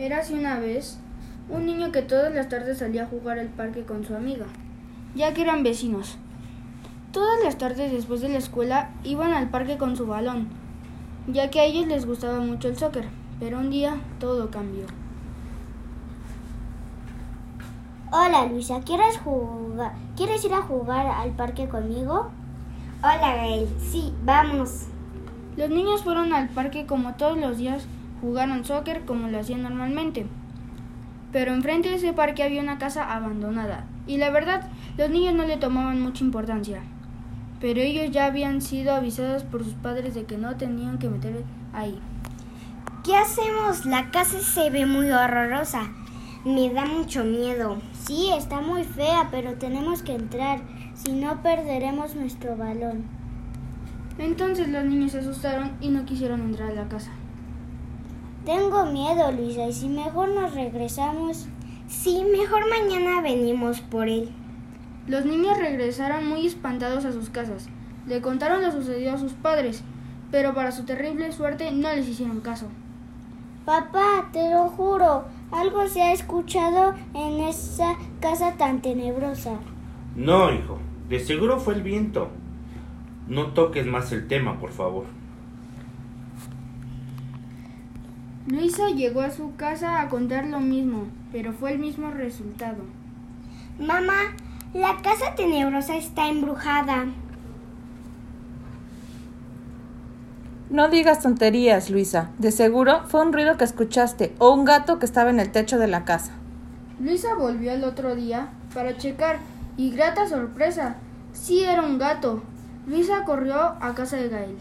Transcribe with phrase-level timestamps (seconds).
[0.00, 0.98] Era así una vez
[1.50, 4.46] un niño que todas las tardes salía a jugar al parque con su amiga,
[5.14, 6.16] ya que eran vecinos.
[7.12, 10.48] Todas las tardes después de la escuela iban al parque con su balón,
[11.26, 13.04] ya que a ellos les gustaba mucho el soccer,
[13.40, 14.86] pero un día todo cambió.
[18.10, 19.92] Hola Luisa, ¿quieres jugar?
[20.16, 22.30] ¿Quieres ir a jugar al parque conmigo?
[23.02, 24.86] Hola Gael, sí, vamos.
[25.58, 27.86] Los niños fueron al parque como todos los días,
[28.20, 30.26] jugaron soccer como lo hacían normalmente.
[31.32, 34.68] Pero enfrente de ese parque había una casa abandonada, y la verdad,
[34.98, 36.82] los niños no le tomaban mucha importancia.
[37.60, 41.44] Pero ellos ya habían sido avisados por sus padres de que no tenían que meter
[41.72, 41.98] ahí.
[43.04, 43.86] ¿Qué hacemos?
[43.86, 45.90] La casa se ve muy horrorosa.
[46.44, 47.78] Me da mucho miedo.
[48.06, 50.60] Sí, está muy fea, pero tenemos que entrar,
[50.94, 53.04] si no perderemos nuestro balón.
[54.18, 57.10] Entonces los niños se asustaron y no quisieron entrar a la casa.
[58.50, 61.46] Tengo miedo, Luisa, y si mejor nos regresamos.
[61.86, 64.28] Sí, mejor mañana venimos por él.
[65.06, 67.68] Los niños regresaron muy espantados a sus casas.
[68.08, 69.84] Le contaron lo sucedido a sus padres,
[70.32, 72.66] pero para su terrible suerte no les hicieron caso.
[73.64, 79.60] Papá, te lo juro, algo se ha escuchado en esa casa tan tenebrosa.
[80.16, 82.30] No, hijo, de seguro fue el viento.
[83.28, 85.04] No toques más el tema, por favor.
[88.46, 92.78] Luisa llegó a su casa a contar lo mismo, pero fue el mismo resultado.
[93.78, 94.34] Mamá,
[94.72, 97.06] la casa tenebrosa está embrujada.
[100.70, 102.30] No digas tonterías, Luisa.
[102.38, 105.78] De seguro fue un ruido que escuchaste o un gato que estaba en el techo
[105.78, 106.32] de la casa.
[106.98, 109.38] Luisa volvió el otro día para checar
[109.76, 110.96] y grata sorpresa,
[111.32, 112.42] sí era un gato.
[112.86, 114.56] Luisa corrió a casa de Gael.